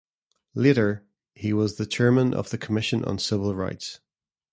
[0.55, 1.05] Later,
[1.35, 3.99] he was the Chairman of the Commission on Civil Rights.